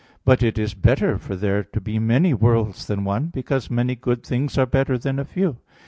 [0.25, 4.25] But it is better for there to be many worlds than one, because many good
[4.25, 5.57] things are better than a few.